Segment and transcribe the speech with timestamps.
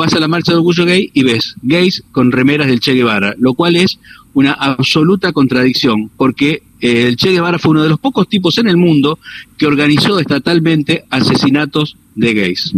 [0.00, 3.34] vas a la marcha de orgullo gay y ves gays con remeras del Che Guevara,
[3.38, 3.98] lo cual es
[4.32, 8.68] una absoluta contradicción, porque eh, el Che Guevara fue uno de los pocos tipos en
[8.68, 9.18] el mundo
[9.58, 12.74] que organizó estatalmente asesinatos de gays.